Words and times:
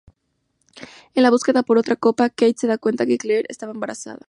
En 1.13 1.21
la 1.21 1.29
búsqueda 1.29 1.61
por 1.61 1.77
otra 1.77 1.95
ropa, 2.01 2.29
Kate 2.31 2.55
se 2.57 2.65
da 2.65 2.79
cuenta 2.79 3.05
que 3.05 3.19
Claire 3.19 3.45
estaba 3.49 3.71
embarazada. 3.71 4.19